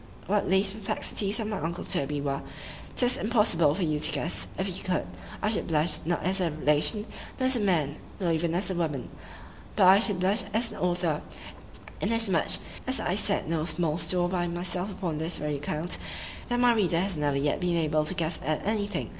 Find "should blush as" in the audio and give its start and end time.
9.99-10.71